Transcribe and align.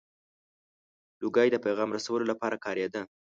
•لوګی 1.21 1.47
د 1.51 1.57
پیغام 1.65 1.89
رسولو 1.97 2.25
لپاره 2.31 2.61
کارېده. 2.65 3.01